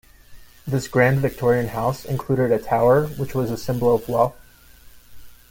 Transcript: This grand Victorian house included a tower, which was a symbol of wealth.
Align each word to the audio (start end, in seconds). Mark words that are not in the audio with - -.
This 0.65 0.87
grand 0.87 1.19
Victorian 1.19 1.67
house 1.67 2.05
included 2.05 2.51
a 2.51 2.57
tower, 2.57 3.05
which 3.05 3.35
was 3.35 3.51
a 3.51 3.55
symbol 3.55 3.93
of 3.93 4.09
wealth. 4.09 4.33